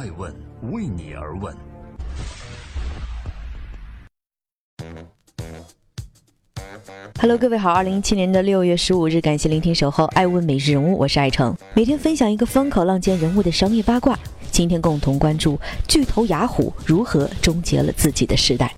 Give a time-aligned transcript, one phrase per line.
[0.00, 0.34] 爱问
[0.72, 1.54] 为你而问。
[7.20, 14.18] Hello，各位好，二零一七年的六月十五日，感谢聆听守候爱问每日人物，我是爱成，每天分享一个风口浪尖人物的商业八卦。
[14.50, 18.74] 今天共同关注巨头雅虎如何终结了自己的时代。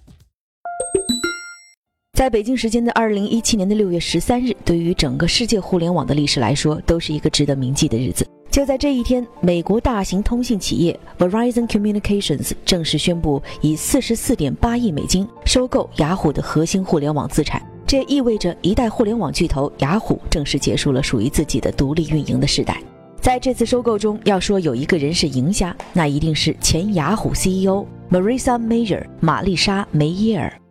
[2.19, 8.27] 在北京时间的二零一七年的六月十三日，对于整个世界互联网的历史来说，都是一个值得铭记的日子。
[8.53, 17.63] 就在这一天，美国大型通信企业 Verizon Communications 正式宣布以四十四点八亿美金收购雅虎的核心互联网资产。
[17.87, 22.79] 这意味着一代互联网巨头雅虎正式结束了属于自己的独立运营的时代。
[23.23, 30.62] 在这次收购中，要说有一个人是赢家，那一定是前雅虎 CEO Marissa Mayer 玛丽莎梅耶尔。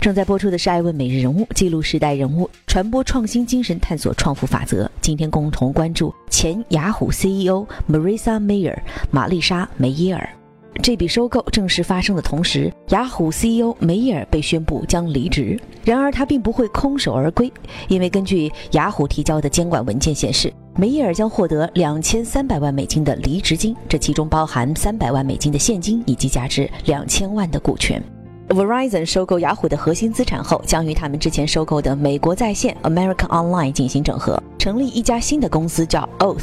[0.00, 4.88] 正在播出的是《爱问每日人物》，记录时代人物，传播创新精神，探索创富法则。
[5.00, 8.78] 今天共同关注前雅虎 CEO Marissa Mayer
[9.10, 10.28] 玛丽莎梅耶尔。
[10.80, 15.58] 这笔收购正式发生的同时，雅虎 CEO 梅耶尔被宣布将离职。
[15.84, 17.52] 然而，他并不会空手而归，
[17.88, 28.00] 因为根据雅虎提交的监管文件显示，梅耶尔将获得两千三百万美金的离职金，这其中包含三百万美金的现金以及价值两千万的股权。
[28.48, 36.42] Verizon 收购雅虎的核心资产后，将与他们之前收购的美国在线 American Online 进行整合，成立一家新的公司，叫 Oath。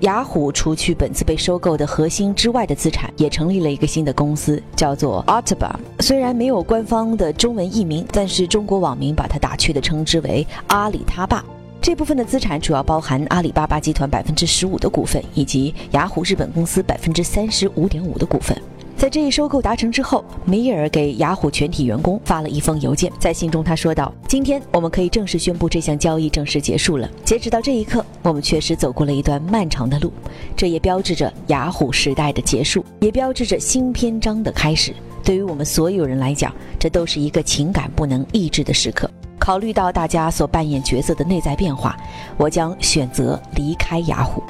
[0.00, 5.70] 雅虎除去本次被收购的核心之外的资产，也成立了一个新的公司，叫做 Alibaba。
[6.00, 11.44] 虽然没有官方的中文译名，但是中国网民把它打趣的称之为“阿里他爸”。
[11.80, 18.60] 这部分的资产主要包含阿里巴巴集团百分之十五的股份，以及雅虎日本公司百分之三十五点五的股份。
[18.96, 23.12] 在这一收购达成之后，梅尔给雅虎全体员工发了一封邮件。
[23.18, 27.06] 在信中，他说道：“今天我们可以正式宣布这项交易正式结束了。
[27.22, 30.10] 截止到这一刻，我们确实走过了一段漫长的路，
[30.56, 34.94] 这也标志着雅虎时代的结束，也标志着新篇章的开始。
[35.22, 39.10] 对于我们所有人来讲，这都是一个情感不能抑制的时刻。
[39.38, 41.94] 考虑到大家所扮演角色的内在变化，
[42.38, 44.42] 我将选择离开雅虎。”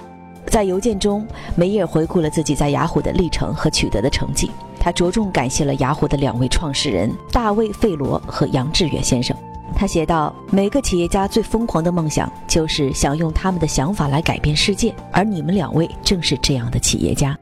[0.49, 4.51] 在邮件中，梅耶回顾了自己在雅虎的历程和取得的成绩。
[4.79, 9.37] 他着重感谢了雅虎的两位创始人大卫·费罗和杨致远先生。
[9.75, 17.37] 他写道：“每个企业家最疯狂的梦想就是想用他们的想法来改变世界，而你们两位正是这样的企业家。”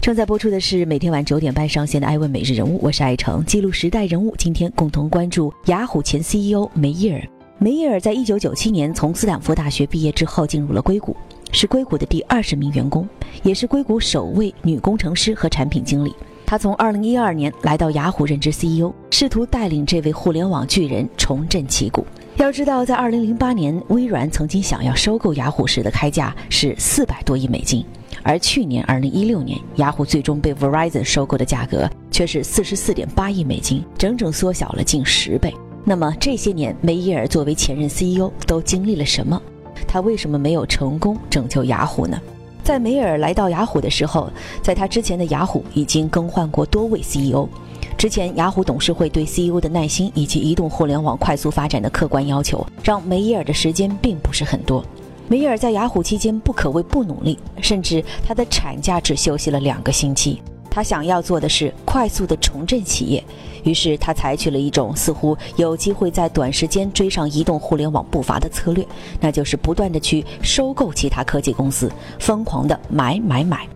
[0.00, 4.34] 正在播出的是每天晚九点半上线的《艾问每日人物》，我是爱成，记录时代人物。
[4.38, 7.37] 今天共同关注雅虎前 CEO 梅耶尔。
[7.60, 11.16] 梅耶尔在一九九七年从斯坦福大学毕业之后，进入了硅谷，
[11.50, 13.08] 是硅谷的第二十名员工，
[13.42, 16.14] 也是硅谷首位女工程师和产品经理。
[16.46, 22.06] 她从二零一二年来到雅虎任职 CEO，试图带领这位互联网巨人重振旗鼓。
[22.36, 27.84] 要知道，在二零零八年，微软曾经想要收购雅虎时的开价是四百多亿美金，
[28.22, 35.52] 而去年二零一六年，雅虎最终被 Verizon 收购的价格却是四十四点八亿美金，整整缩小了近十倍。
[35.88, 39.40] 那么这些年，梅耶尔作为前任 CEO 都经历了什么？
[39.86, 42.20] 他为什么没有成功拯救雅虎呢？
[42.62, 47.48] 在梅耶尔来到雅虎的时候，在他之前的雅虎已经更换过多位 CEO。
[47.96, 54.84] 之前雅虎董事会对 CEO 的耐心以及移动互联网快速发展的客观要求，让梅耶尔的时间并不是很多。
[55.26, 60.42] 梅耶尔在雅虎期间不可谓不努力，甚至他的产假只休息了两个星期。
[60.78, 63.24] 他想要做的是快速的重振企业，
[63.64, 68.86] 于是他采取了一种似乎有机会在短时间追上移动互联网步伐的策略，
[69.20, 71.90] 那就是不断的去收购其他科技公司，
[72.20, 73.66] 疯狂的买买买。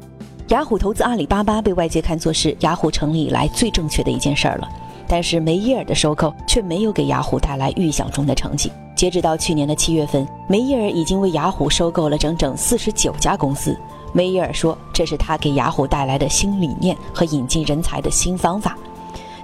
[0.51, 4.69] 雅虎投资阿里巴巴被外界看作是雅虎成立以来最正确的一件事儿了，
[5.09, 8.71] 但是梅耶尔的收购却没有给雅虎带来预想中的成绩。
[8.95, 13.77] 截止到去年的七月份，梅耶尔已经为雅虎收购了整整四十九家公司。
[14.13, 18.77] 梅耶尔说：“这是他给雅虎带来的新理念和引进人才的新方法。”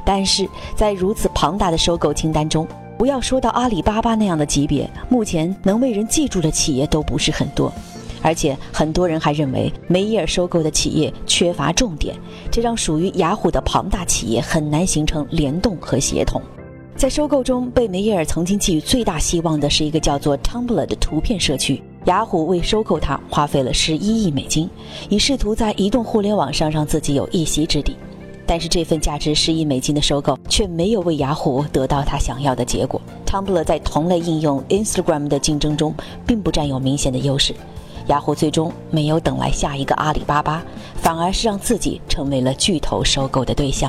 [0.05, 7.73] 但是在如此庞大的收购清单中，不要说到阿里巴巴那样的级别，目前能为人记住的企业都不是很多。
[8.21, 12.17] 而且很多人还认为梅耶尔收购的企业缺乏重点，
[12.51, 16.43] 这让属于雅虎的庞大企业很难形成联动和协同。
[16.99, 21.81] 在收购中，贝梅耶尔曾经寄予最大希望的是一个叫做 Tumblr 的图片社区。
[22.07, 24.69] 雅虎为收购它花费了十一亿美金，
[25.09, 27.97] 以试图在移动互联网上让自己有一席之地。
[28.45, 33.01] 但是这份价值十亿美金的收购却没有为雅虎得到他想要的结果。
[33.25, 35.95] Tumblr 在同类应用 Instagram 的竞争中
[36.27, 37.55] 并不占有明显的优势。
[38.09, 40.65] 雅虎最终没有等来下一个阿里巴巴，
[40.97, 43.89] 反而是让自己成为了巨头收购的对象。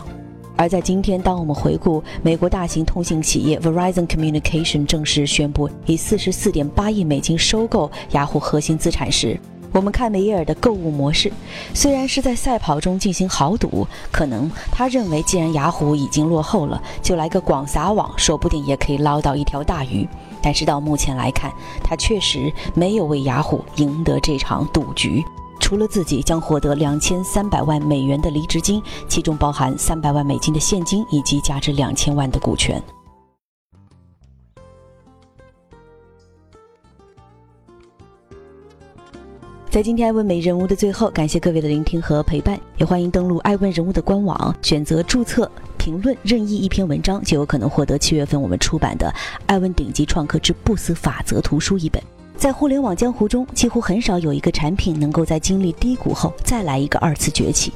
[0.55, 9.39] 而在今天，当我们回顾美国大型通信企业 Verizon Communication 正式宣布以四十四点八亿美金收购雅虎核心资产时，
[9.71, 11.31] 我们看梅耶尔的购物模式，
[11.73, 20.05] 虽然是在赛跑中进行豪赌，可能他认为既然雅虎已经落后了，就来个广撒网，说不定也可以捞到一条大鱼。
[20.41, 21.51] 但是到目前来看，
[21.83, 25.23] 他确实没有为雅虎赢得这场赌局。
[25.69, 32.81] 除了自己将获得两千三百万美元的离职金，其中包含三百万美金的现金以及价值两千万的股权。
[39.69, 49.05] 在今天爱问美人物的最后，感谢各位的聆听和陪伴，也欢迎登录爱问人物的官网，选择注册评论任意一篇文章，就有可能获得七月份我们出版的
[49.45, 52.01] 《爱问顶级创客之不死法则》图书一本。
[52.39, 57.73] 在互联网江湖中，几乎很少有一个产品能够在经历低谷后再来一个二次崛起。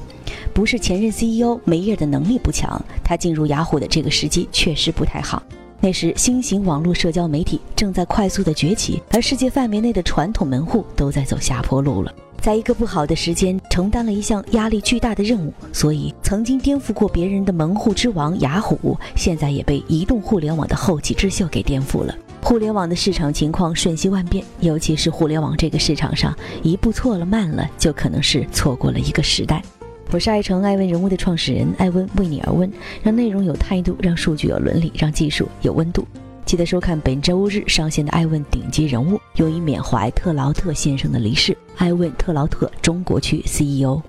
[0.54, 5.44] 不是前任 CEO 梅耶的能力不强，他进入雅虎的这个时机确实不太好。
[5.82, 12.10] 那时，新型网络社交媒体正在快速的崛起，而世界范围内的传统门户都在走下坡路了。
[12.40, 22.16] 在一个不好的时间，承担了一项压力巨大的任务，所以曾经颠覆过别人的门户之王雅虎，现在也被移动互联网的后起之秀给颠覆了。
[22.44, 29.64] 互联网的市场情况瞬息万变，尤其是互联网这个市场上，一步错了、慢了，就可能是错过了一个时代。
[30.12, 36.06] 我是爱成爱问人物的创始人艾问，为你而问，让内容有态度，让数据有伦理，让技术有温度。
[36.46, 41.58] 记得收看本周日上线的《艾问顶级人物》，用以缅怀特劳特先生的离世。
[41.78, 44.02] 艾问特劳特中国区 CEO。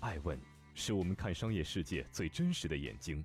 [0.00, 0.36] 艾问
[0.74, 3.24] 是我们看商业世界最真实的眼睛，